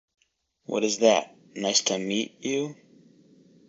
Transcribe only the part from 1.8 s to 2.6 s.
to "meat"